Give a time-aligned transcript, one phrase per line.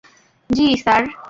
[0.49, 1.03] জি, sir?